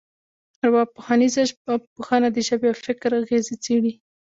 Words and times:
ارواپوهنیزه 0.63 1.41
ژبپوهنه 1.49 2.27
د 2.31 2.37
ژبې 2.47 2.67
او 2.71 2.77
فکر 2.85 3.11
اغېزې 3.21 3.55
څېړي 3.63 3.93